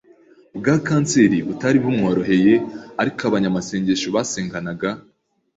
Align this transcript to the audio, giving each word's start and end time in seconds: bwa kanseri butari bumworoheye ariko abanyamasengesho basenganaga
bwa 0.59 0.75
kanseri 0.87 1.37
butari 1.47 1.77
bumworoheye 1.83 2.53
ariko 3.01 3.19
abanyamasengesho 3.29 4.07
basenganaga 4.15 4.89